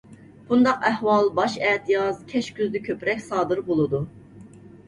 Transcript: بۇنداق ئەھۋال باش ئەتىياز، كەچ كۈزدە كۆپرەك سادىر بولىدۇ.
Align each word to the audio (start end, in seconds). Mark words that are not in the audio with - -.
بۇنداق 0.45 0.85
ئەھۋال 0.89 1.29
باش 1.41 1.57
ئەتىياز، 1.67 2.17
كەچ 2.33 2.49
كۈزدە 2.57 2.81
كۆپرەك 2.89 3.23
سادىر 3.29 3.63
بولىدۇ. 3.69 4.01